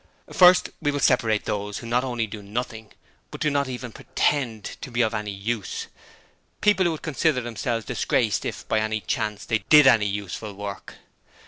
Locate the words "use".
5.29-5.85